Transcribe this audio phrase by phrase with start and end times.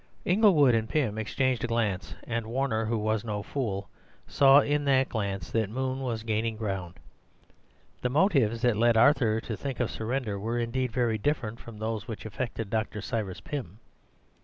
[0.25, 3.87] Inglewood and Pym exchanged a glance; and Warner, who was no fool,
[4.25, 6.95] saw in that glance that Moon was gaining ground.
[8.01, 12.07] The motives that led Arthur to think of surrender were indeed very different from those
[12.07, 12.99] which affected Dr.
[12.99, 13.77] Cyrus Pym.